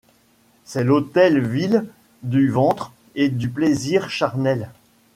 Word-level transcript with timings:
C’est 0.65 0.83
l’autel 0.83 1.39
vil 1.39 1.85
du 2.23 2.49
ventre 2.49 2.91
et 3.13 3.29
du 3.29 3.49
plaisir 3.49 4.09
charnel; 4.09 4.71